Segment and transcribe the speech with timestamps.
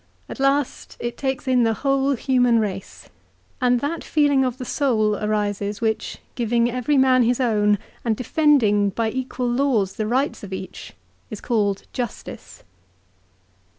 [0.27, 3.09] At last it takes in the whole human race,
[3.61, 8.89] and that feeling of the soul arises which, giving every man his own, and defending
[8.89, 10.93] by equal laws the rights of each,
[11.29, 12.63] is called justice."